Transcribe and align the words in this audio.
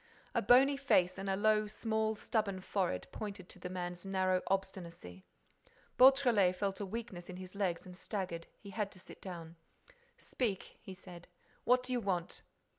A 0.33 0.41
bony 0.41 0.77
face 0.77 1.19
and 1.19 1.29
a 1.29 1.35
low, 1.35 1.67
small 1.67 2.15
stubborn 2.15 2.61
forehead 2.61 3.05
pointed 3.11 3.47
to 3.49 3.59
the 3.59 3.69
man's 3.69 4.03
narrow 4.03 4.41
obstinacy. 4.47 5.27
Beautrelet 5.95 6.55
felt 6.55 6.79
a 6.79 6.87
weakness 6.87 7.29
in 7.29 7.35
the 7.35 7.47
legs 7.53 7.85
and 7.85 7.95
staggered. 7.95 8.47
He 8.57 8.71
had 8.71 8.91
to 8.93 8.99
sit 8.99 9.21
down: 9.21 9.57
"Speak," 10.17 10.79
he 10.81 10.95
said. 10.95 11.27
"What 11.65 11.83
do 11.83 11.93
you 11.93 11.99
want?" 11.99 12.41